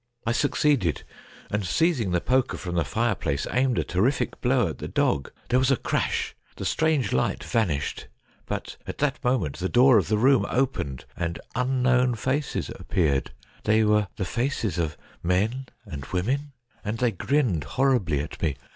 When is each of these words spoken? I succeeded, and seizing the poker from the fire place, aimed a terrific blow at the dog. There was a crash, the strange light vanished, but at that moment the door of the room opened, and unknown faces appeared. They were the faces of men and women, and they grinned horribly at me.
I 0.25 0.31
succeeded, 0.31 1.03
and 1.51 1.63
seizing 1.63 2.09
the 2.09 2.19
poker 2.21 2.57
from 2.57 2.73
the 2.73 2.83
fire 2.83 3.13
place, 3.13 3.45
aimed 3.51 3.77
a 3.77 3.83
terrific 3.83 4.41
blow 4.41 4.67
at 4.69 4.79
the 4.79 4.87
dog. 4.87 5.29
There 5.49 5.59
was 5.59 5.69
a 5.69 5.77
crash, 5.77 6.35
the 6.55 6.65
strange 6.65 7.13
light 7.13 7.43
vanished, 7.43 8.07
but 8.47 8.77
at 8.87 8.97
that 8.97 9.23
moment 9.23 9.57
the 9.59 9.69
door 9.69 9.99
of 9.99 10.07
the 10.07 10.17
room 10.17 10.43
opened, 10.49 11.05
and 11.15 11.39
unknown 11.53 12.15
faces 12.15 12.69
appeared. 12.79 13.29
They 13.65 13.83
were 13.83 14.07
the 14.15 14.25
faces 14.25 14.79
of 14.79 14.97
men 15.21 15.67
and 15.85 16.03
women, 16.07 16.53
and 16.83 16.97
they 16.97 17.11
grinned 17.11 17.63
horribly 17.65 18.21
at 18.21 18.41
me. 18.41 18.55